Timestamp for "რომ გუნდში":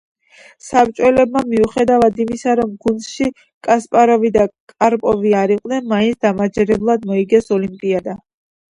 2.61-3.29